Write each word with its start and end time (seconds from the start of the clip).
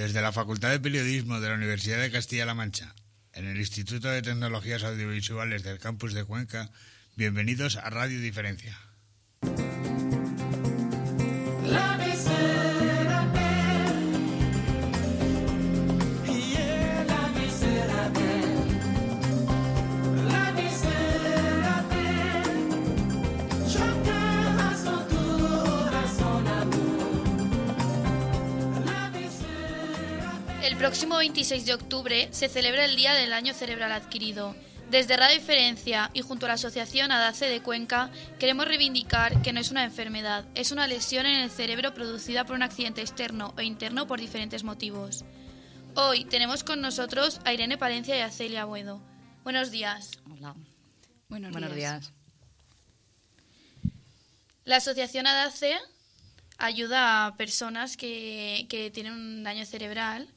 Desde 0.00 0.22
la 0.22 0.32
Facultad 0.32 0.70
de 0.70 0.80
Periodismo 0.80 1.40
de 1.40 1.50
la 1.50 1.56
Universidad 1.56 2.00
de 2.00 2.10
Castilla-La 2.10 2.54
Mancha, 2.54 2.94
en 3.34 3.44
el 3.46 3.58
Instituto 3.58 4.08
de 4.08 4.22
Tecnologías 4.22 4.82
Audiovisuales 4.82 5.62
del 5.62 5.78
Campus 5.78 6.14
de 6.14 6.24
Cuenca, 6.24 6.70
bienvenidos 7.16 7.76
a 7.76 7.90
Radio 7.90 8.18
Diferencia. 8.18 8.78
Próximo 30.80 31.18
26 31.18 31.66
de 31.66 31.74
octubre 31.74 32.28
se 32.32 32.48
celebra 32.48 32.86
el 32.86 32.96
Día 32.96 33.12
del 33.12 33.34
Año 33.34 33.52
Cerebral 33.52 33.92
Adquirido. 33.92 34.56
Desde 34.90 35.16
Radio 35.16 35.38
Diferencia 35.38 36.10
y 36.14 36.22
junto 36.22 36.46
a 36.46 36.48
la 36.48 36.54
Asociación 36.54 37.12
ADACE 37.12 37.50
de 37.50 37.60
Cuenca 37.62 38.10
queremos 38.38 38.66
reivindicar 38.66 39.42
que 39.42 39.52
no 39.52 39.60
es 39.60 39.70
una 39.70 39.84
enfermedad, 39.84 40.46
es 40.54 40.72
una 40.72 40.86
lesión 40.86 41.26
en 41.26 41.40
el 41.40 41.50
cerebro 41.50 41.92
producida 41.92 42.46
por 42.46 42.56
un 42.56 42.62
accidente 42.62 43.02
externo 43.02 43.52
o 43.58 43.60
interno 43.60 44.06
por 44.06 44.20
diferentes 44.20 44.64
motivos. 44.64 45.26
Hoy 45.96 46.24
tenemos 46.24 46.64
con 46.64 46.80
nosotros 46.80 47.42
a 47.44 47.52
Irene 47.52 47.76
Palencia 47.76 48.16
y 48.16 48.20
a 48.20 48.30
Celia 48.30 48.64
Buedo. 48.64 49.02
Buenos 49.44 49.70
días. 49.70 50.12
Hola. 50.30 50.56
Buenos, 51.28 51.74
días. 51.74 52.12
La 54.64 54.76
Asociación 54.76 55.26
ADACE 55.26 55.76
ayuda 56.56 57.26
a 57.26 57.36
personas 57.36 57.98
que, 57.98 58.66
que 58.70 58.90
tienen 58.90 59.12
un 59.12 59.44
daño 59.44 59.66
cerebral 59.66 60.34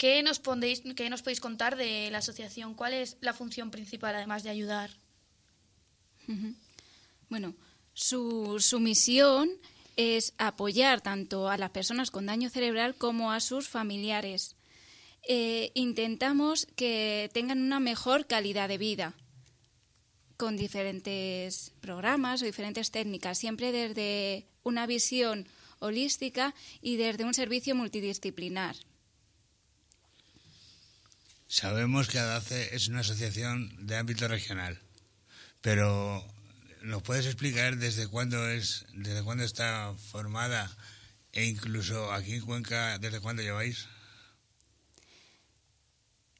¿Qué 0.00 0.22
nos, 0.22 0.38
podéis, 0.38 0.80
¿Qué 0.96 1.10
nos 1.10 1.20
podéis 1.20 1.40
contar 1.40 1.76
de 1.76 2.10
la 2.10 2.18
asociación? 2.18 2.72
¿Cuál 2.72 2.94
es 2.94 3.18
la 3.20 3.34
función 3.34 3.70
principal, 3.70 4.14
además 4.14 4.42
de 4.42 4.48
ayudar? 4.48 4.88
Bueno, 7.28 7.54
su, 7.92 8.56
su 8.60 8.80
misión 8.80 9.50
es 9.96 10.32
apoyar 10.38 11.02
tanto 11.02 11.50
a 11.50 11.58
las 11.58 11.68
personas 11.68 12.10
con 12.10 12.24
daño 12.24 12.48
cerebral 12.48 12.94
como 12.94 13.30
a 13.30 13.40
sus 13.40 13.68
familiares. 13.68 14.56
Eh, 15.28 15.70
intentamos 15.74 16.66
que 16.76 17.28
tengan 17.34 17.60
una 17.60 17.78
mejor 17.78 18.26
calidad 18.26 18.70
de 18.70 18.78
vida 18.78 19.12
con 20.38 20.56
diferentes 20.56 21.74
programas 21.82 22.40
o 22.40 22.46
diferentes 22.46 22.90
técnicas, 22.90 23.36
siempre 23.36 23.70
desde 23.70 24.46
una 24.62 24.86
visión 24.86 25.46
holística 25.78 26.54
y 26.80 26.96
desde 26.96 27.24
un 27.24 27.34
servicio 27.34 27.74
multidisciplinar. 27.74 28.76
Sabemos 31.50 32.06
que 32.06 32.20
ADACE 32.20 32.76
es 32.76 32.86
una 32.86 33.00
asociación 33.00 33.74
de 33.84 33.96
ámbito 33.96 34.28
regional, 34.28 34.78
pero 35.60 36.24
¿nos 36.82 37.02
puedes 37.02 37.26
explicar 37.26 37.76
desde 37.76 38.06
cuándo 38.06 38.48
es, 38.48 38.86
desde 38.94 39.24
cuándo 39.24 39.42
está 39.42 39.92
formada 40.12 40.70
e 41.32 41.46
incluso 41.46 42.12
aquí 42.12 42.34
en 42.34 42.42
Cuenca, 42.42 42.98
desde 42.98 43.18
cuándo 43.18 43.42
lleváis? 43.42 43.88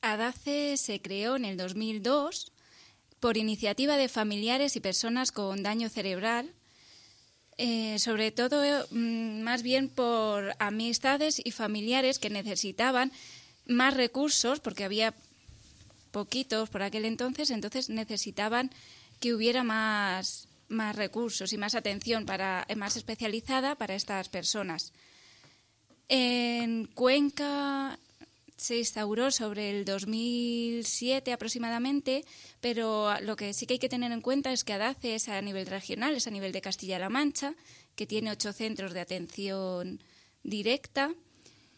ADACE 0.01 0.77
se 0.77 1.03
creó 1.03 1.35
en 1.35 1.45
el 1.45 1.57
2002 1.57 2.53
por 3.19 3.37
iniciativa 3.37 3.97
de 3.97 4.09
familiares 4.09 4.77
y 4.77 4.81
personas 4.81 5.33
con 5.33 5.65
daño 5.65 5.89
cerebral, 5.89 6.55
eh, 7.59 7.99
sobre 7.99 8.31
todo 8.31 8.63
mm, 8.93 9.41
más 9.41 9.65
bien 9.65 9.89
por 9.89 10.55
amistades 10.61 11.43
y 11.45 11.51
familiares 11.51 12.21
que 12.21 12.31
necesitaban 12.31 13.11
más 13.71 13.95
recursos, 13.95 14.61
porque 14.61 14.85
había 14.85 15.15
poquitos 16.11 16.69
por 16.69 16.83
aquel 16.83 17.05
entonces, 17.05 17.51
entonces 17.51 17.89
necesitaban 17.89 18.71
que 19.21 19.35
hubiera 19.35 19.63
más, 19.63 20.49
más 20.69 20.97
recursos 20.97 21.53
y 21.53 21.59
más 21.59 21.75
atención 21.75 22.27
para, 22.27 22.67
más 22.77 22.97
especializada 22.97 23.77
para 23.77 23.95
estas 23.95 24.29
personas. 24.29 24.93
En 26.09 26.87
Cuenca 26.87 27.99
se 28.57 28.79
instauró 28.79 29.31
sobre 29.31 29.71
el 29.71 29.85
2007 29.85 31.33
aproximadamente, 31.33 32.25
pero 32.61 33.19
lo 33.21 33.37
que 33.37 33.55
sí 33.55 33.67
que 33.67 33.75
hay 33.75 33.79
que 33.79 33.89
tener 33.89 34.11
en 34.13 34.21
cuenta 34.21 34.53
es 34.53 34.65
que 34.65 34.73
ADACE 34.73 35.15
es 35.15 35.29
a 35.29 35.41
nivel 35.41 35.67
regional, 35.67 36.17
es 36.17 36.27
a 36.27 36.31
nivel 36.31 36.53
de 36.53 36.61
Castilla-La 36.61 37.09
Mancha, 37.09 37.55
que 37.95 38.07
tiene 38.07 38.33
ocho 38.33 38.53
centros 38.53 38.93
de 38.93 39.01
atención 39.01 40.03
directa 40.43 41.15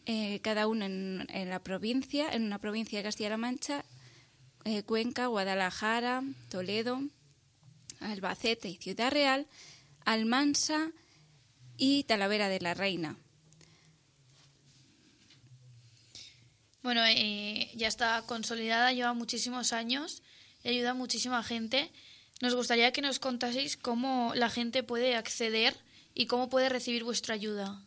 eh, 0.05 0.39
cada 0.41 0.67
uno 0.67 0.85
en, 0.85 1.49
la 1.49 1.59
provincia, 1.59 2.29
en 2.33 2.43
una 2.43 2.59
provincia 2.59 2.99
de 2.99 3.03
Castilla-La 3.03 3.37
Mancha, 3.37 3.85
eh, 4.65 4.83
Cuenca, 4.83 5.27
Guadalajara, 5.27 6.23
Toledo, 6.49 7.01
Albacete 7.99 8.69
y 8.69 8.75
Ciudad 8.75 9.11
Real, 9.11 9.47
Almansa 10.05 10.91
y 11.77 12.03
Talavera 12.03 12.49
de 12.49 12.59
la 12.59 12.73
Reina. 12.73 13.17
Bueno, 16.81 17.01
eh, 17.05 17.71
ya 17.75 17.87
está 17.87 18.21
consolidada, 18.25 18.91
lleva 18.91 19.13
muchísimos 19.13 19.71
años 19.71 20.21
y 20.65 20.69
ayuda 20.69 20.91
a 20.91 20.93
muchísima 20.95 21.41
gente. 21.41 21.89
Nos 22.41 22.55
gustaría 22.55 22.91
que 22.91 23.01
nos 23.01 23.19
contaseis 23.19 23.77
cómo 23.77 24.33
la 24.35 24.49
gente 24.49 24.83
puede 24.83 25.15
acceder 25.15 25.77
y 26.13 26.25
cómo 26.25 26.49
puede 26.49 26.67
recibir 26.67 27.05
vuestra 27.05 27.35
ayuda. 27.35 27.81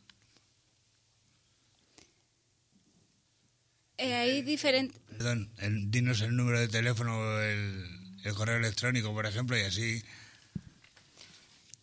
Eh, 3.99 4.15
hay 4.15 4.43
diferentes... 4.43 4.97
Perdón, 5.09 5.51
dinos 5.91 6.21
el 6.21 6.37
número 6.37 6.61
de 6.61 6.69
teléfono 6.69 7.19
o 7.19 7.41
el, 7.41 7.83
correo 8.35 8.57
electrónico, 8.57 9.13
por 9.13 9.27
ejemplo, 9.27 9.57
y 9.57 9.63
así... 9.63 10.03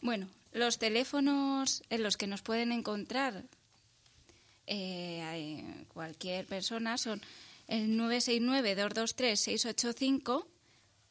Bueno, 0.01 0.29
los 0.51 0.77
teléfonos 0.77 1.81
en 1.89 2.03
los 2.03 2.17
que 2.17 2.27
nos 2.27 2.41
pueden 2.41 2.71
encontrar 2.71 3.43
eh, 4.67 5.85
cualquier 5.93 6.45
persona 6.45 6.97
son 6.97 7.21
el 7.67 7.97
969-223-685 7.97 10.45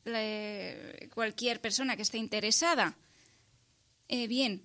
cualquier 1.13 1.59
persona 1.59 1.95
que 1.95 2.03
esté 2.03 2.17
interesada? 2.17 2.95
Eh, 4.07 4.27
bien, 4.27 4.63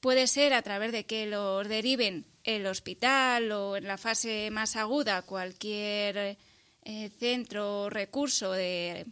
puede 0.00 0.26
ser 0.26 0.52
a 0.52 0.62
través 0.62 0.92
de 0.92 1.04
que 1.04 1.26
los 1.26 1.68
deriven 1.68 2.26
el 2.44 2.66
hospital 2.66 3.50
o 3.52 3.76
en 3.76 3.84
la 3.84 3.98
fase 3.98 4.50
más 4.50 4.76
aguda 4.76 5.22
cualquier 5.22 6.38
eh, 6.84 7.10
centro 7.18 7.82
o 7.82 7.90
recurso 7.90 8.52
de, 8.52 9.06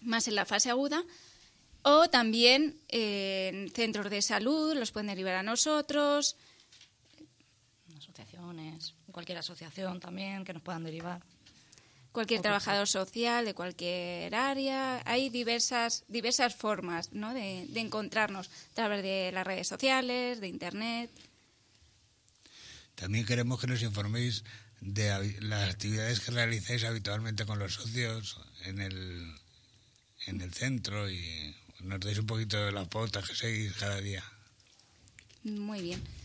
más 0.00 0.28
en 0.28 0.34
la 0.34 0.44
fase 0.44 0.70
aguda 0.70 1.02
o 1.82 2.08
también 2.08 2.80
en 2.88 3.70
centros 3.70 4.08
de 4.10 4.22
salud 4.22 4.74
los 4.76 4.92
pueden 4.92 5.08
derivar 5.08 5.34
a 5.34 5.42
nosotros 5.42 6.36
asociaciones 7.96 8.94
cualquier 9.10 9.38
asociación 9.38 9.98
también 9.98 10.44
que 10.44 10.52
nos 10.52 10.62
puedan 10.62 10.84
derivar 10.84 11.20
cualquier 12.12 12.42
trabajador 12.42 12.86
social 12.86 13.44
de 13.44 13.54
cualquier 13.54 14.34
área. 14.34 15.02
Hay 15.04 15.30
diversas, 15.30 16.04
diversas 16.08 16.54
formas 16.54 17.12
¿no? 17.12 17.34
de, 17.34 17.66
encontrarnos 17.74 18.48
a 18.48 18.74
través 18.74 19.02
de 19.02 19.30
las 19.32 19.46
redes 19.46 19.66
sociales, 19.66 20.40
de 20.40 20.48
Internet. 20.48 21.10
También 22.94 23.26
queremos 23.26 23.60
que 23.60 23.66
nos 23.66 23.82
informéis 23.82 24.44
de 24.80 25.38
las 25.40 25.70
actividades 25.70 26.20
que 26.20 26.32
realizáis 26.32 26.84
habitualmente 26.84 27.46
con 27.46 27.58
los 27.58 27.74
socios 27.74 28.38
en 28.64 28.80
el, 28.80 29.34
en 30.26 30.40
el 30.40 30.52
centro 30.52 31.10
y 31.10 31.56
nos 31.80 32.00
deis 32.00 32.18
un 32.18 32.26
poquito 32.26 32.58
de 32.64 32.72
las 32.72 32.88
pautas 32.88 33.28
que 33.28 33.34
seguís 33.34 33.72
cada 33.74 34.00
día. 34.00 34.22
Muy 35.44 35.80
bien. 35.82 36.21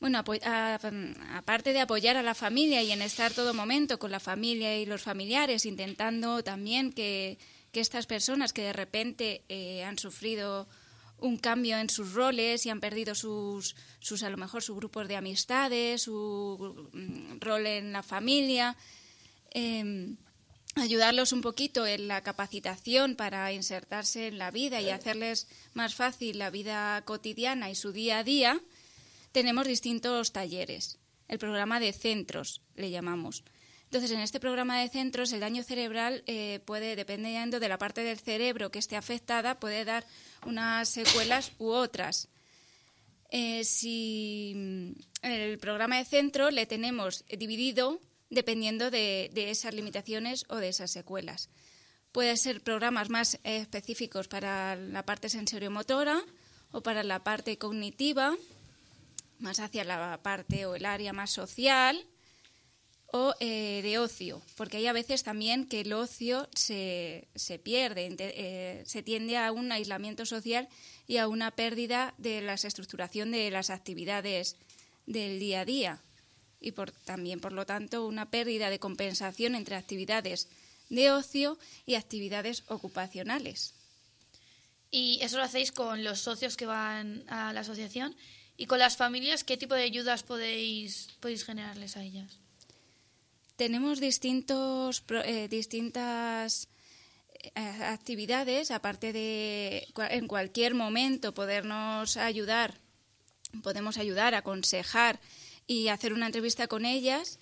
Bueno, 0.00 0.18
aparte 0.18 1.74
de 1.74 1.80
apoyar 1.80 2.16
a 2.16 2.22
la 2.22 2.34
familia 2.34 2.82
y 2.82 2.90
en 2.90 3.02
estar 3.02 3.34
todo 3.34 3.52
momento 3.52 3.98
con 3.98 4.10
la 4.10 4.18
familia 4.18 4.78
y 4.78 4.86
los 4.86 5.02
familiares, 5.02 5.66
intentando 5.66 6.42
también 6.42 6.90
que, 6.90 7.38
estas 7.74 8.06
personas 8.06 8.54
que 8.54 8.62
de 8.62 8.72
repente 8.72 9.44
eh, 9.48 9.84
han 9.84 9.98
sufrido 9.98 10.66
un 11.18 11.36
cambio 11.36 11.76
en 11.76 11.90
sus 11.90 12.14
roles 12.14 12.64
y 12.64 12.70
han 12.70 12.80
perdido 12.80 13.14
sus, 13.14 13.76
sus 14.00 14.22
a 14.22 14.30
lo 14.30 14.38
mejor 14.38 14.62
sus 14.62 14.74
grupos 14.74 15.06
de 15.06 15.16
amistades, 15.16 16.02
su 16.02 16.88
mm, 16.92 17.38
rol 17.38 17.66
en 17.66 17.92
la 17.92 18.02
familia, 18.02 18.76
em, 19.50 20.16
ayudarlos 20.76 21.32
un 21.32 21.42
poquito 21.42 21.86
en 21.86 22.08
la 22.08 22.22
capacitación 22.22 23.16
para 23.16 23.52
insertarse 23.52 24.28
en 24.28 24.38
la 24.38 24.50
vida 24.50 24.80
y 24.80 24.88
hacerles 24.88 25.46
más 25.74 25.94
fácil 25.94 26.38
la 26.38 26.48
vida 26.48 27.02
cotidiana 27.04 27.70
y 27.70 27.74
su 27.74 27.92
día 27.92 28.18
a 28.18 28.24
día 28.24 28.60
tenemos 29.32 29.66
distintos 29.66 30.32
talleres. 30.32 30.98
el 31.28 31.38
programa 31.38 31.78
de 31.78 31.92
centros, 31.92 32.62
le 32.74 32.90
llamamos. 32.90 33.44
Entonces, 33.84 34.10
en 34.10 34.20
este 34.20 34.40
programa 34.40 34.80
de 34.80 34.88
centros, 34.88 35.32
el 35.32 35.40
daño 35.40 35.62
cerebral 35.62 36.22
eh, 36.26 36.60
puede, 36.64 36.96
dependiendo 36.96 37.60
de 37.60 37.68
la 37.68 37.78
parte 37.78 38.02
del 38.02 38.18
cerebro 38.18 38.70
que 38.70 38.78
esté 38.78 38.96
afectada, 38.96 39.60
puede 39.60 39.84
dar 39.84 40.04
unas 40.44 40.88
secuelas 40.88 41.52
u 41.58 41.68
otras. 41.68 42.28
Eh, 43.30 43.62
si 43.64 44.52
en 45.22 45.32
el 45.32 45.58
programa 45.58 45.98
de 45.98 46.04
centro 46.04 46.50
le 46.50 46.66
tenemos 46.66 47.24
dividido 47.28 48.00
dependiendo 48.30 48.90
de, 48.90 49.30
esas 49.34 49.74
limitaciones 49.74 50.46
o 50.48 50.56
de 50.56 50.68
esas 50.68 50.90
secuelas. 50.90 51.50
Puede 52.12 52.36
ser 52.36 52.62
programas 52.62 53.10
más 53.10 53.38
específicos 53.44 54.28
para 54.28 54.76
la 54.76 55.04
parte 55.04 55.28
sensoriomotora 55.28 56.22
o 56.72 56.80
para 56.80 57.02
la 57.02 57.22
parte 57.22 57.58
cognitiva, 57.58 58.36
más 59.40 59.60
hacia 59.60 59.84
la 59.84 60.20
parte 60.22 60.66
o 60.66 60.74
el 60.74 60.84
área 60.84 61.12
más 61.12 61.30
social 61.30 62.06
o 63.12 63.34
eh, 63.40 63.80
de 63.82 63.98
ocio, 63.98 64.40
porque 64.56 64.76
hay 64.76 64.86
a 64.86 64.92
veces 64.92 65.24
también 65.24 65.66
que 65.66 65.80
el 65.80 65.92
ocio 65.92 66.48
se, 66.54 67.26
se 67.34 67.58
pierde, 67.58 68.14
eh, 68.18 68.82
se 68.86 69.02
tiende 69.02 69.36
a 69.36 69.50
un 69.50 69.72
aislamiento 69.72 70.24
social 70.26 70.68
y 71.08 71.16
a 71.16 71.26
una 71.26 71.50
pérdida 71.50 72.14
de 72.18 72.40
la 72.40 72.54
estructuración 72.54 73.32
de 73.32 73.50
las 73.50 73.70
actividades 73.70 74.56
del 75.06 75.40
día 75.40 75.62
a 75.62 75.64
día 75.64 76.00
y 76.60 76.72
por, 76.72 76.92
también, 76.92 77.40
por 77.40 77.52
lo 77.52 77.66
tanto, 77.66 78.06
una 78.06 78.30
pérdida 78.30 78.70
de 78.70 78.78
compensación 78.78 79.54
entre 79.54 79.74
actividades 79.74 80.48
de 80.88 81.10
ocio 81.10 81.58
y 81.86 81.94
actividades 81.94 82.64
ocupacionales. 82.68 83.74
Y 84.90 85.18
eso 85.22 85.36
lo 85.36 85.44
hacéis 85.44 85.72
con 85.72 86.04
los 86.04 86.20
socios 86.20 86.56
que 86.56 86.66
van 86.66 87.24
a 87.28 87.52
la 87.52 87.60
asociación 87.60 88.14
y 88.60 88.66
con 88.66 88.78
las 88.78 88.98
familias, 88.98 89.42
¿qué 89.42 89.56
tipo 89.56 89.74
de 89.74 89.84
ayudas 89.84 90.22
podéis, 90.22 91.08
podéis 91.20 91.46
generarles 91.46 91.96
a 91.96 92.02
ellas? 92.02 92.38
Tenemos 93.56 94.00
distintos, 94.00 95.02
eh, 95.24 95.48
distintas 95.48 96.68
eh, 97.32 97.50
actividades, 97.56 98.70
aparte 98.70 99.14
de 99.14 99.88
en 100.10 100.28
cualquier 100.28 100.74
momento 100.74 101.32
podernos 101.32 102.18
ayudar, 102.18 102.74
podemos 103.62 103.96
ayudar, 103.96 104.34
aconsejar 104.34 105.20
y 105.66 105.88
hacer 105.88 106.12
una 106.12 106.26
entrevista 106.26 106.68
con 106.68 106.84
ellas. 106.84 107.38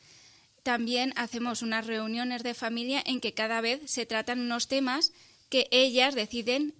También 0.63 1.13
hacemos 1.17 1.63
unas 1.63 1.85
reuniones 1.85 2.45
de 2.45 2.55
familia 2.55 3.03
en 3.05 3.21
que 3.21 3.35
cada 3.35 3.61
vez 3.61 3.81
se 3.91 4.07
tratan 4.07 4.39
unos 4.39 4.69
temas 4.69 5.13
que 5.49 5.67
ellas 5.73 6.15
deciden 6.15 6.77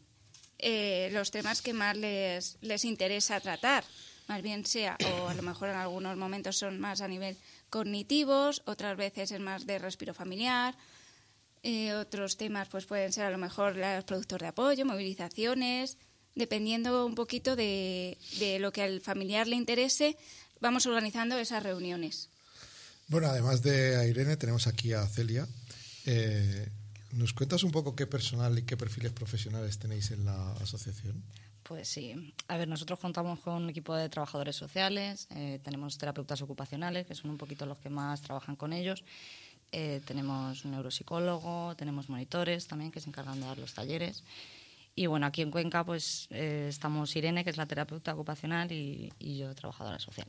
eh, 0.61 1.09
los 1.11 1.33
temas 1.33 1.61
que 1.61 1.73
más 1.73 1.97
les, 1.97 2.57
les 2.61 2.85
interesa 2.85 3.41
tratar. 3.41 3.83
Más 4.29 4.43
bien 4.43 4.65
sea, 4.67 4.97
o 5.11 5.29
a 5.29 5.35
lo 5.35 5.43
mejor 5.43 5.71
en 5.71 5.77
algunos 5.77 6.17
momentos 6.17 6.57
son 6.57 6.79
más 6.79 7.01
a 7.01 7.09
nivel 7.09 7.37
cognitivos, 7.71 8.63
otras 8.67 8.97
veces 8.97 9.33
es 9.33 9.41
más 9.41 9.67
de 9.67 9.79
respiro 9.79 10.15
familiar, 10.15 10.77
eh, 11.63 11.95
otros 11.95 12.37
temas 12.37 12.69
pues 12.69 12.85
pueden 12.85 13.13
ser 13.13 13.25
a 13.25 13.31
lo 13.31 13.39
mejor 13.39 13.75
los 13.77 14.05
productos 14.05 14.39
de 14.39 14.47
apoyo, 14.47 14.85
movilizaciones, 14.85 15.97
dependiendo 16.35 17.05
un 17.07 17.15
poquito 17.15 17.57
de, 17.57 18.17
de 18.39 18.59
lo 18.59 18.71
que 18.71 18.83
al 18.83 19.01
familiar 19.01 19.47
le 19.47 19.57
interese, 19.57 20.17
vamos 20.61 20.87
organizando 20.87 21.37
esas 21.39 21.63
reuniones. 21.63 22.29
Bueno, 23.09 23.29
además 23.29 23.63
de 23.63 24.09
Irene, 24.09 24.37
tenemos 24.37 24.67
aquí 24.67 24.93
a 24.93 25.07
Celia. 25.07 25.49
Eh, 26.05 26.69
¿Nos 27.13 27.33
cuentas 27.33 27.63
un 27.63 27.71
poco 27.71 27.97
qué 27.97 28.07
personal 28.07 28.59
y 28.59 28.63
qué 28.63 28.77
perfiles 28.77 29.13
profesionales 29.13 29.79
tenéis 29.79 30.11
en 30.11 30.25
la 30.25 30.53
asociación? 30.55 31.23
Pues 31.63 31.89
sí. 31.89 32.35
A 32.49 32.57
ver, 32.57 32.69
nosotros 32.69 32.99
contamos 32.99 33.41
con 33.41 33.63
un 33.63 33.71
equipo 33.71 33.95
de 33.95 34.09
trabajadores 34.09 34.57
sociales, 34.57 35.27
eh, 35.31 35.61
tenemos 35.63 35.99
terapeutas 35.99 36.41
ocupacionales, 36.43 37.07
que 37.07 37.15
son 37.15 37.31
un 37.31 37.39
poquito 37.39 37.67
los 37.67 37.79
que 37.79 37.91
más 37.91 38.23
trabajan 38.23 38.57
con 38.57 38.73
ellos. 38.73 39.05
Eh, 39.71 40.01
tenemos 40.07 40.65
un 40.65 40.71
neuropsicólogo, 40.71 41.77
tenemos 41.77 42.09
monitores 42.09 42.67
también 42.67 42.91
que 42.91 43.01
se 43.01 43.09
encargan 43.09 43.41
de 43.41 43.47
dar 43.47 43.59
los 43.59 43.75
talleres. 43.75 44.25
Y 44.95 45.07
bueno, 45.07 45.27
aquí 45.27 45.43
en 45.43 45.51
Cuenca 45.51 45.85
pues 45.85 46.27
eh, 46.31 46.67
estamos 46.69 47.15
Irene, 47.15 47.45
que 47.45 47.51
es 47.51 47.57
la 47.57 47.67
terapeuta 47.67 48.15
ocupacional, 48.15 48.73
y, 48.73 49.13
yo, 49.21 49.55
trabajadora 49.55 49.99
social. 49.99 50.27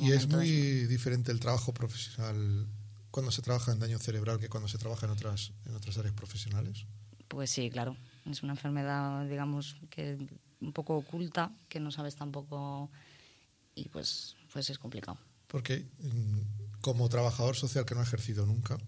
y 0.00 0.12
es 0.12 0.26
muy 0.28 0.86
diferente 0.86 1.30
el 1.30 1.40
trabajo 1.40 1.72
profesional 1.74 2.66
cuando 3.10 3.32
se 3.32 3.42
trabaja 3.42 3.72
en 3.72 3.78
daño 3.78 3.98
cerebral 3.98 4.38
que 4.38 4.48
cuando 4.48 4.68
se 4.68 4.78
trabaja 4.78 5.06
en 5.06 5.12
otras, 5.12 5.52
en 5.66 5.74
otras 5.74 5.98
áreas 5.98 6.14
profesionales. 6.14 6.86
Pues 7.28 7.50
sí, 7.50 7.70
claro. 7.70 7.96
Es 8.26 8.42
una 8.42 8.52
enfermedad, 8.52 9.26
digamos, 9.26 9.76
que 9.88 10.18
un 10.60 10.72
poco 10.72 10.96
oculta, 10.96 11.52
que 11.68 11.80
no 11.80 11.90
sabes 11.90 12.16
tampoco 12.16 12.90
y 13.74 13.88
pues, 13.88 14.36
pues 14.52 14.70
es 14.70 14.78
complicado. 14.78 15.18
Porque 15.46 15.86
mm, 15.98 16.80
como 16.80 17.08
trabajador 17.08 17.56
social 17.56 17.84
que 17.84 17.94
no 17.94 18.00
ha 18.00 18.04
ejercido 18.04 18.46
nunca, 18.46 18.78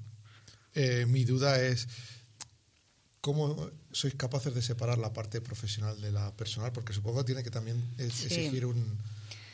eh, 0.74 1.06
mi 1.06 1.24
duda 1.24 1.60
es 1.60 1.88
cómo 3.20 3.70
sois 3.92 4.14
capaces 4.14 4.54
de 4.54 4.62
separar 4.62 4.98
la 4.98 5.12
parte 5.12 5.40
profesional 5.40 6.00
de 6.00 6.10
la 6.10 6.34
personal, 6.36 6.72
porque 6.72 6.92
supongo 6.92 7.20
que 7.20 7.26
tiene 7.26 7.42
que 7.42 7.50
también 7.50 7.78
exigir 7.98 8.66
un 8.66 8.98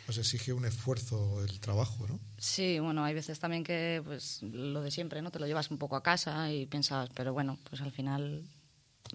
os 0.09 0.17
exige 0.17 0.55
un 0.55 0.65
esfuerzo 0.65 1.45
el 1.45 1.61
trabajo, 1.61 2.07
¿no? 2.07 2.19
Sí, 2.39 2.79
bueno, 2.79 3.05
hay 3.05 3.15
veces 3.15 3.39
también 3.39 3.63
que 3.63 4.01
pues 4.05 4.43
lo 4.43 4.81
de 4.81 4.91
siempre, 4.91 5.21
¿no? 5.21 5.31
Te 5.31 5.39
lo 5.39 5.47
llevas 5.47 5.71
un 5.71 5.79
poco 5.79 5.97
a 5.97 6.03
casa 6.03 6.51
y 6.51 6.67
piensas, 6.67 7.11
pero 7.15 7.35
bueno, 7.35 7.59
pues 7.69 7.83
al 7.83 7.93
final 7.93 8.43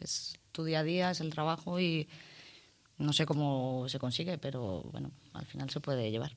es 0.02 0.36
tu 0.52 0.64
día 0.64 0.80
a 0.80 0.84
día, 0.84 1.12
es 1.12 1.20
el 1.20 1.32
trabajo 1.32 1.80
y 1.80 2.08
no 3.00 3.12
sé 3.12 3.26
cómo 3.26 3.88
se 3.90 3.98
consigue, 3.98 4.38
pero 4.38 4.84
bueno, 4.92 5.12
al 5.34 5.48
final 5.48 5.70
se 5.72 5.80
puede 5.80 6.12
llevar. 6.12 6.36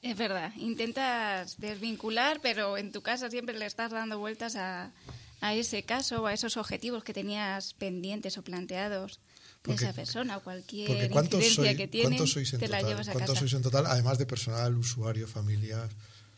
Es 0.00 0.16
verdad, 0.16 0.52
intentas 0.56 1.58
desvincular, 1.58 2.38
pero 2.40 2.78
en 2.78 2.92
tu 2.92 3.02
casa 3.02 3.28
siempre 3.30 3.58
le 3.58 3.66
estás 3.66 3.90
dando 3.90 4.20
vueltas 4.20 4.54
a, 4.54 4.92
a 5.40 5.54
ese 5.54 5.82
caso 5.82 6.22
o 6.22 6.26
a 6.26 6.32
esos 6.32 6.56
objetivos 6.56 7.02
que 7.02 7.12
tenías 7.12 7.74
pendientes 7.74 8.38
o 8.38 8.42
planteados 8.42 9.18
de 9.66 9.74
esa 9.74 9.92
persona 9.92 10.36
o 10.36 10.42
cualquier 10.42 11.10
incidencia 11.12 11.76
que 11.76 11.88
tiene, 11.88 12.08
¿cuántos 12.08 12.32
sois 12.32 12.52
en 12.52 12.60
te 12.60 12.66
total? 12.66 12.82
la 12.82 12.88
llevas 12.88 13.08
a 13.08 13.12
¿Cuántos 13.12 13.34
casa. 13.34 13.40
sois 13.40 13.52
en 13.54 13.62
total, 13.62 13.86
además 13.86 14.18
de 14.18 14.26
personal, 14.26 14.76
usuario, 14.76 15.26
familiar? 15.26 15.88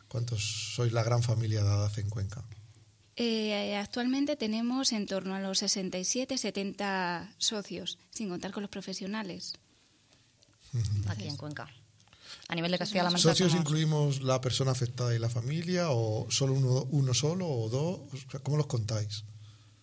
¿Cuántos 0.08 0.72
sois 0.74 0.92
la 0.92 1.02
gran 1.02 1.22
familia 1.22 1.62
de 1.62 1.68
ADAZ 1.68 1.98
en 1.98 2.08
Cuenca? 2.08 2.44
Eh, 3.16 3.76
actualmente 3.76 4.36
tenemos 4.36 4.92
en 4.92 5.06
torno 5.06 5.34
a 5.34 5.40
los 5.40 5.58
67, 5.58 6.38
70 6.38 7.34
socios, 7.36 7.98
sin 8.10 8.28
contar 8.28 8.52
con 8.52 8.62
los 8.62 8.70
profesionales. 8.70 9.54
Aquí 11.08 11.26
en 11.26 11.36
Cuenca. 11.36 11.68
A 12.48 12.54
nivel 12.54 12.70
de 12.70 12.78
Castilla-La 12.78 13.10
Mancha. 13.10 13.28
¿Socios 13.30 13.54
incluimos 13.54 14.22
la 14.22 14.40
persona 14.40 14.70
afectada 14.70 15.14
y 15.14 15.18
la 15.18 15.28
familia 15.28 15.90
o 15.90 16.30
solo 16.30 16.54
uno, 16.54 16.86
uno 16.90 17.12
solo 17.12 17.48
o 17.48 17.68
dos? 17.68 18.00
¿Cómo 18.42 18.56
los 18.56 18.66
contáis? 18.66 19.24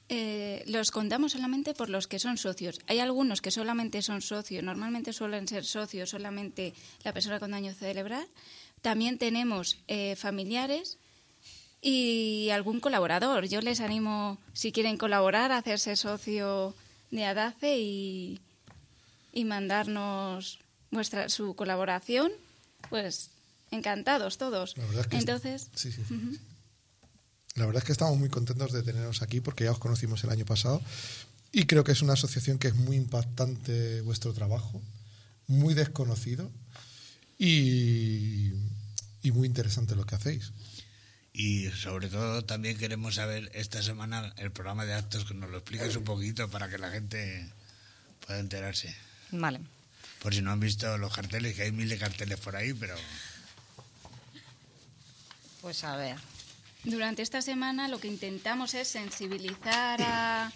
Eh, 0.08 0.64
los 0.68 0.92
contamos 0.92 1.32
solamente 1.32 1.74
por 1.74 1.90
los 1.90 2.08
que 2.08 2.20
son 2.20 2.38
socios. 2.38 2.80
Hay 2.88 3.00
algunos 3.00 3.42
que 3.42 3.50
solamente 3.50 4.02
son 4.04 4.22
socios, 4.22 4.64
normalmente 4.64 5.14
suelen 5.14 5.48
ser 5.48 5.66
socios 5.66 6.12
solamente 6.12 6.74
la 7.04 7.12
persona 7.14 7.40
con 7.40 7.52
daño 7.52 7.74
cerebral. 7.74 8.28
También 8.82 9.18
tenemos 9.18 9.80
eh, 9.88 10.16
familiares 10.16 11.00
y 11.82 12.50
algún 12.52 12.80
colaborador. 12.80 13.48
Yo 13.48 13.62
les 13.62 13.80
animo, 13.80 14.38
si 14.54 14.72
quieren 14.72 14.98
colaborar, 14.98 15.52
a 15.52 15.58
hacerse 15.58 15.96
socio 15.96 16.76
de 17.10 17.26
ADACE 17.26 17.80
y, 17.80 18.40
y 19.34 19.44
mandarnos 19.44 20.60
vuestra 20.92 21.30
su 21.30 21.56
colaboración, 21.56 22.32
pues 22.90 23.32
encantados 23.72 24.38
todos. 24.38 24.76
Entonces, 25.12 25.70
sí, 25.74 25.92
sí. 25.92 26.02
La 27.56 27.66
verdad 27.66 27.82
es 27.82 27.86
que 27.86 27.94
estamos 27.94 28.18
muy 28.18 28.30
contentos 28.30 28.74
de 28.74 28.84
teneros 28.84 29.22
aquí 29.22 29.40
porque 29.40 29.64
ya 29.64 29.72
os 29.72 29.80
conocimos 29.80 30.24
el 30.24 30.30
año 30.30 30.46
pasado 30.46 30.82
y 31.54 31.66
creo 31.66 31.86
que 31.86 31.94
es 31.94 32.02
una 32.02 32.14
asociación 32.14 32.60
que 32.60 32.68
es 32.68 32.76
muy 32.76 32.98
impactante 32.98 34.02
vuestro 34.02 34.34
trabajo, 34.34 34.82
muy 35.48 35.74
desconocido 35.74 36.52
y, 37.40 38.52
y 39.22 39.32
muy 39.32 39.48
interesante 39.48 39.96
lo 39.96 40.06
que 40.06 40.16
hacéis. 40.16 40.52
Y 41.32 41.70
sobre 41.72 42.10
todo 42.10 42.44
también 42.44 42.78
queremos 42.78 43.16
saber 43.16 43.50
esta 43.54 43.82
semana 43.82 44.34
el 44.38 44.52
programa 44.52 44.86
de 44.86 44.94
actos, 44.94 45.26
que 45.26 45.34
nos 45.34 45.50
lo 45.50 45.58
expliques 45.58 45.96
un 45.96 46.04
poquito 46.04 46.50
para 46.50 46.70
que 46.70 46.78
la 46.78 46.92
gente 46.92 47.50
pueda 48.26 48.40
enterarse. 48.40 48.96
Vale. 49.32 49.62
Por 50.22 50.34
si 50.34 50.42
no 50.42 50.52
han 50.52 50.60
visto 50.60 50.98
los 50.98 51.14
carteles, 51.14 51.56
que 51.56 51.64
hay 51.64 51.72
mil 51.72 51.88
de 51.88 51.98
carteles 51.98 52.40
por 52.40 52.56
ahí, 52.56 52.74
pero... 52.74 52.96
Pues 55.62 55.84
a 55.84 55.96
ver, 55.98 56.18
durante 56.86 57.22
esta 57.22 57.42
semana 57.42 57.88
lo 57.88 58.00
que 58.00 58.08
intentamos 58.08 58.74
es 58.74 58.88
sensibilizar 58.88 60.01
a, 60.01 60.51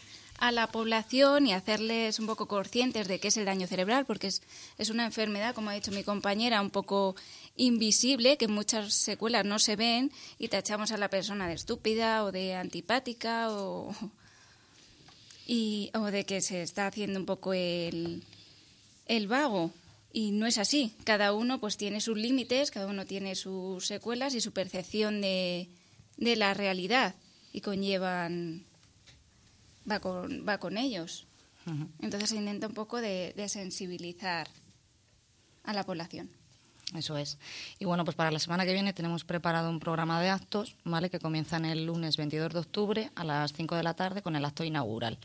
la 0.52 0.68
población 0.68 1.48
y 1.48 1.54
hacerles 1.54 2.18
un 2.18 2.26
poco 2.26 2.48
conscientes 2.48 3.10
de 3.10 3.20
qué 3.20 3.28
es 3.28 3.36
el 3.36 3.44
daño 3.44 3.68
cerebral, 3.68 4.06
porque 4.06 4.28
es, 4.28 4.42
es 4.78 4.90
una 4.90 5.06
enfermedad, 5.06 5.54
como 5.54 5.70
ha 5.70 5.74
dicho 5.74 5.92
mi 5.92 6.04
compañera, 6.04 6.62
un 6.62 6.70
poco 6.70 7.16
invisible, 7.58 8.38
que 8.38 8.48
muchas 8.48 8.94
secuelas 8.94 9.44
no 9.44 9.60
se 9.60 9.76
ven 9.76 10.12
y 10.38 10.48
tachamos 10.48 10.92
a 10.92 10.98
la 10.98 11.10
persona 11.10 11.50
de 11.50 11.56
estúpida 11.56 12.24
o 12.24 12.32
de 12.32 12.56
antipática 12.56 13.52
o, 13.52 13.94
y, 15.46 15.92
o 15.94 16.06
de 16.06 16.26
que 16.26 16.40
se 16.40 16.62
está 16.62 16.88
haciendo 16.88 17.20
un 17.20 17.26
poco 17.26 17.54
el, 17.54 18.24
el 19.08 19.28
vago. 19.28 19.72
Y 20.14 20.32
no 20.32 20.48
es 20.48 20.58
así. 20.58 20.94
Cada 21.04 21.34
uno 21.34 21.60
pues 21.60 21.76
tiene 21.76 22.00
sus 22.00 22.18
límites, 22.18 22.72
cada 22.72 22.88
uno 22.88 23.06
tiene 23.06 23.36
sus 23.36 23.86
secuelas 23.86 24.34
y 24.36 24.42
su 24.42 24.54
percepción 24.54 25.22
de, 25.22 25.68
de 26.20 26.36
la 26.36 26.54
realidad 26.54 27.16
y 27.52 27.62
conllevan 27.62 28.66
va 29.90 30.00
con, 30.00 30.46
va 30.48 30.60
con 30.60 30.78
ellos. 30.78 31.26
Entonces 32.02 32.30
se 32.30 32.36
intenta 32.36 32.68
un 32.68 32.74
poco 32.74 33.00
de, 33.00 33.34
de 33.36 33.48
sensibilizar 33.48 34.48
a 35.64 35.74
la 35.74 35.84
población. 35.84 36.30
Eso 36.96 37.16
es. 37.16 37.38
Y 37.78 37.86
bueno, 37.86 38.04
pues 38.04 38.16
para 38.16 38.32
la 38.32 38.40
semana 38.40 38.66
que 38.66 38.74
viene 38.74 38.94
tenemos 38.94 39.24
preparado 39.24 39.70
un 39.70 39.80
programa 39.80 40.20
de 40.20 40.30
actos, 40.30 40.76
¿vale? 40.84 41.12
Que 41.12 41.20
comienzan 41.20 41.66
el 41.66 41.86
lunes 41.86 42.18
22 42.18 42.54
de 42.54 42.60
octubre 42.60 43.12
a 43.14 43.24
las 43.24 43.54
5 43.54 43.76
de 43.76 43.84
la 43.84 43.94
tarde 43.94 44.24
con 44.24 44.36
el 44.36 44.44
acto 44.44 44.64
inaugural, 44.64 45.20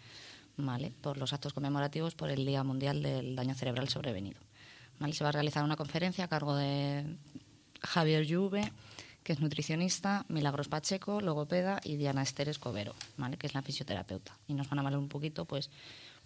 ¿vale? 0.58 0.92
Por 1.00 1.16
los 1.16 1.32
actos 1.32 1.54
conmemorativos 1.54 2.14
por 2.14 2.30
el 2.30 2.44
Día 2.44 2.62
Mundial 2.62 3.02
del 3.02 3.34
Daño 3.34 3.54
Cerebral 3.54 3.88
Sobrevenido. 3.88 4.38
¿Vale? 4.98 5.14
Se 5.14 5.24
va 5.24 5.30
a 5.30 5.32
realizar 5.32 5.64
una 5.64 5.76
conferencia 5.76 6.24
a 6.24 6.28
cargo 6.28 6.54
de 6.54 7.16
Javier 7.80 8.26
Lluve, 8.26 8.70
que 9.24 9.32
es 9.32 9.40
nutricionista, 9.40 10.26
Milagros 10.28 10.68
Pacheco, 10.68 11.20
logopeda, 11.22 11.80
y 11.82 11.96
Diana 11.96 12.22
Esther 12.22 12.50
Escobero, 12.50 12.94
¿vale? 13.16 13.38
Que 13.38 13.46
es 13.46 13.54
la 13.54 13.62
fisioterapeuta. 13.62 14.36
Y 14.46 14.54
nos 14.54 14.68
van 14.68 14.78
a 14.78 14.82
hablar 14.82 14.98
un 14.98 15.08
poquito, 15.08 15.46
pues, 15.46 15.70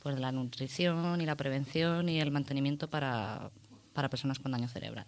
pues 0.02 0.16
de 0.16 0.20
la 0.20 0.32
nutrición 0.32 1.20
y 1.20 1.24
la 1.24 1.36
prevención 1.36 2.08
y 2.08 2.20
el 2.20 2.32
mantenimiento 2.32 2.90
para, 2.90 3.50
para 3.94 4.10
personas 4.10 4.40
con 4.40 4.50
daño 4.50 4.68
cerebral. 4.68 5.06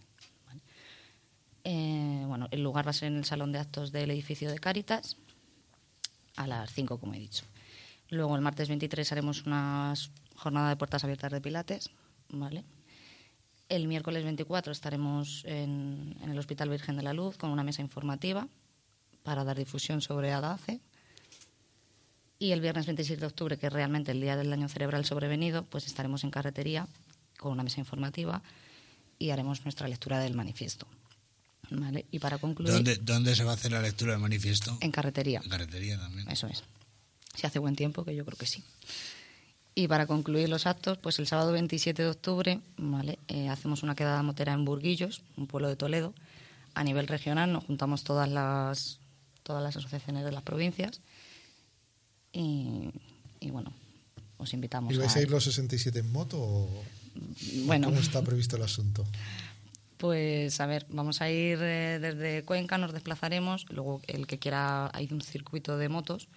Eh, 1.64 2.24
bueno, 2.26 2.48
el 2.52 2.62
lugar 2.62 2.86
va 2.86 2.90
a 2.90 2.94
ser 2.94 3.08
en 3.08 3.18
el 3.18 3.24
salón 3.24 3.52
de 3.52 3.58
actos 3.58 3.92
del 3.92 4.10
edificio 4.10 4.50
de 4.50 4.58
Cáritas 4.58 5.16
a 6.36 6.46
las 6.46 6.72
5, 6.72 6.98
como 6.98 7.14
he 7.14 7.18
dicho. 7.18 7.44
Luego, 8.08 8.34
el 8.36 8.40
martes 8.40 8.68
23 8.68 9.12
haremos 9.12 9.46
una 9.46 9.92
jornada 10.36 10.70
de 10.70 10.76
puertas 10.76 11.04
abiertas 11.04 11.32
de 11.32 11.40
Pilates, 11.40 11.90
¿vale? 12.30 12.64
El 13.70 13.86
miércoles 13.86 14.24
24 14.24 14.72
estaremos 14.72 15.44
en, 15.46 16.16
en, 16.20 16.30
el 16.30 16.38
Hospital 16.38 16.68
Virgen 16.68 16.96
de 16.96 17.04
la 17.04 17.14
Luz 17.14 17.36
con 17.36 17.50
una 17.50 17.62
mesa 17.62 17.82
informativa 17.82 18.48
para 19.22 19.44
dar 19.44 19.56
difusión 19.56 20.02
sobre 20.02 20.32
ADACE. 20.32 20.80
Y 22.40 22.50
el 22.50 22.60
viernes 22.60 22.86
26 22.86 23.20
de 23.20 23.26
octubre, 23.26 23.58
que 23.58 23.68
es 23.68 23.72
realmente 23.72 24.10
el 24.10 24.20
día 24.20 24.36
del 24.36 24.50
daño 24.50 24.68
cerebral 24.68 25.04
sobrevenido, 25.04 25.64
pues 25.64 25.86
estaremos 25.86 26.24
en 26.24 26.32
carretería 26.32 26.88
con 27.38 27.52
una 27.52 27.62
mesa 27.62 27.78
informativa 27.78 28.42
y 29.20 29.30
haremos 29.30 29.64
nuestra 29.64 29.86
lectura 29.86 30.18
del 30.18 30.34
manifiesto. 30.34 30.88
¿Vale? 31.70 32.06
Y 32.10 32.18
para 32.18 32.38
concluir. 32.38 32.72
¿Dónde, 32.72 32.96
¿Dónde, 32.96 33.36
se 33.36 33.44
va 33.44 33.52
a 33.52 33.54
hacer 33.54 33.70
la 33.70 33.82
lectura 33.82 34.12
del 34.12 34.20
manifiesto? 34.20 34.76
En 34.80 34.90
carretería. 34.90 35.40
En 35.44 35.48
carretería 35.48 35.96
también. 35.96 36.28
Eso 36.28 36.48
es. 36.48 36.64
Si 37.36 37.46
hace 37.46 37.60
buen 37.60 37.76
tiempo, 37.76 38.04
que 38.04 38.16
yo 38.16 38.24
creo 38.24 38.36
que 38.36 38.46
sí. 38.46 38.64
Y 39.74 39.88
para 39.88 40.06
concluir 40.06 40.48
los 40.48 40.66
actos, 40.66 40.98
pues 40.98 41.18
el 41.18 41.26
sábado 41.26 41.52
27 41.52 42.02
de 42.02 42.08
octubre 42.08 42.60
¿vale? 42.76 43.18
Eh, 43.28 43.48
hacemos 43.48 43.82
una 43.82 43.94
quedada 43.94 44.22
motera 44.22 44.52
en 44.52 44.64
Burguillos, 44.64 45.22
un 45.36 45.46
pueblo 45.46 45.68
de 45.68 45.76
Toledo. 45.76 46.12
A 46.74 46.84
nivel 46.84 47.06
regional 47.06 47.52
nos 47.52 47.64
juntamos 47.64 48.04
todas 48.04 48.28
las, 48.28 48.98
todas 49.42 49.62
las 49.62 49.76
asociaciones 49.76 50.24
de 50.24 50.32
las 50.32 50.42
provincias. 50.42 51.00
Y, 52.32 52.90
y 53.40 53.50
bueno, 53.50 53.72
os 54.38 54.52
invitamos. 54.54 54.92
¿Y 54.92 54.96
vais 54.96 55.14
a, 55.14 55.18
a 55.18 55.22
ir 55.22 55.30
los 55.30 55.44
67 55.44 55.98
en 55.98 56.12
moto 56.12 56.38
o 56.40 56.84
bueno, 57.64 57.88
cómo 57.88 58.00
está 58.00 58.22
previsto 58.22 58.56
el 58.56 58.62
asunto? 58.62 59.04
Pues 59.96 60.60
a 60.60 60.66
ver, 60.66 60.86
vamos 60.88 61.20
a 61.20 61.30
ir 61.30 61.58
eh, 61.60 61.98
desde 62.00 62.44
Cuenca, 62.44 62.78
nos 62.78 62.92
desplazaremos, 62.92 63.66
luego 63.68 64.00
el 64.06 64.26
que 64.26 64.38
quiera, 64.38 64.90
hay 64.94 65.08
un 65.10 65.20
circuito 65.20 65.76
de 65.76 65.88
motos, 65.88 66.28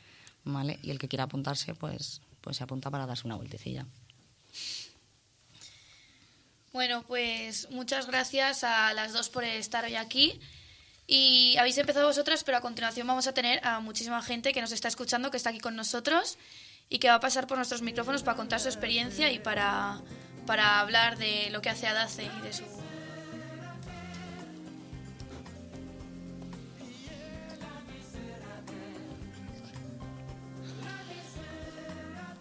¿vale? 0.43 0.79
Y 0.83 0.89
el 0.89 0.99
que 0.99 1.07
quiera 1.07 1.23
apuntarse, 1.25 1.73
pues, 1.73 2.21
pues 2.43 2.57
se 2.57 2.63
apunta 2.63 2.91
para 2.91 3.05
darse 3.05 3.25
una 3.25 3.35
vueltecilla. 3.35 3.87
Bueno, 6.73 7.03
pues 7.07 7.69
muchas 7.71 8.07
gracias 8.07 8.63
a 8.63 8.93
las 8.93 9.13
dos 9.13 9.29
por 9.29 9.43
estar 9.43 9.85
hoy 9.85 9.95
aquí. 9.95 10.39
Y 11.07 11.55
habéis 11.57 11.77
empezado 11.77 12.07
vosotras, 12.07 12.43
pero 12.43 12.57
a 12.57 12.61
continuación 12.61 13.07
vamos 13.07 13.27
a 13.27 13.33
tener 13.33 13.65
a 13.65 13.79
muchísima 13.79 14.21
gente 14.21 14.53
que 14.53 14.61
nos 14.61 14.71
está 14.71 14.87
escuchando, 14.87 15.31
que 15.31 15.37
está 15.37 15.49
aquí 15.51 15.59
con 15.59 15.75
nosotros 15.75 16.37
y 16.89 16.99
que 16.99 17.09
va 17.09 17.15
a 17.15 17.19
pasar 17.19 17.47
por 17.47 17.57
nuestros 17.57 17.81
micrófonos 17.81 18.23
para 18.23 18.37
contar 18.37 18.59
su 18.59 18.67
experiencia 18.67 19.31
y 19.31 19.39
para, 19.39 20.01
para 20.45 20.79
hablar 20.79 21.17
de 21.17 21.49
lo 21.51 21.61
que 21.61 21.69
hace 21.69 21.87
ADACE 21.87 22.23
y 22.23 22.41
de 22.41 22.53
su 22.53 22.82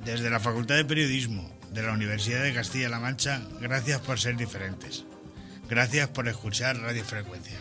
Desde 0.05 0.31
la 0.31 0.41
Facultad 0.41 0.75
de 0.75 0.85
Periodismo 0.85 1.49
de 1.71 1.83
la 1.83 1.93
Universidad 1.93 2.43
de 2.43 2.53
Castilla-La 2.53 2.99
Mancha, 2.99 3.41
gracias 3.61 4.01
por 4.01 4.19
ser 4.19 4.37
diferentes. 4.37 5.05
Gracias 5.69 6.09
por 6.09 6.29
escuchar 6.29 6.77
Radio 6.79 7.05
Frecuencia. 7.05 7.57